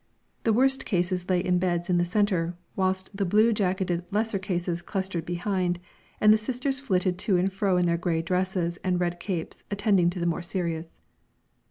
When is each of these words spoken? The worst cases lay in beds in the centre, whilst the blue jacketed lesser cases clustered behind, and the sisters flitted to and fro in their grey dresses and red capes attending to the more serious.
The 0.45 0.51
worst 0.51 0.83
cases 0.83 1.29
lay 1.29 1.41
in 1.41 1.59
beds 1.59 1.87
in 1.87 1.99
the 1.99 2.05
centre, 2.05 2.57
whilst 2.75 3.15
the 3.15 3.23
blue 3.23 3.53
jacketed 3.53 4.03
lesser 4.09 4.39
cases 4.39 4.81
clustered 4.81 5.25
behind, 5.27 5.79
and 6.19 6.33
the 6.33 6.39
sisters 6.39 6.79
flitted 6.79 7.19
to 7.19 7.37
and 7.37 7.53
fro 7.53 7.77
in 7.77 7.85
their 7.85 7.99
grey 7.99 8.23
dresses 8.23 8.77
and 8.83 8.99
red 8.99 9.19
capes 9.19 9.63
attending 9.69 10.09
to 10.09 10.19
the 10.19 10.25
more 10.25 10.41
serious. 10.41 11.01